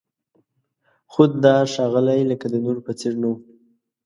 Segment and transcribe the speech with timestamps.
[1.11, 3.33] خو دا ښاغلی لکه د نورو په څېر نه و.